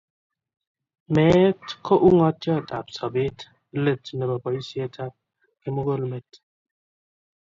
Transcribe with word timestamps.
Meet 1.13 1.61
ko 1.85 1.93
ung'otyotab 2.07 2.85
sobeet, 2.97 3.39
let 3.85 4.03
nebo 4.17 4.35
boisyetab 4.43 5.13
kimugul 5.61 6.01
met. 6.11 6.29